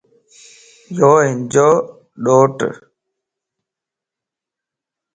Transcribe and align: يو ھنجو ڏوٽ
يو 0.97 1.11
ھنجو 1.27 1.69
ڏوٽ 2.23 2.57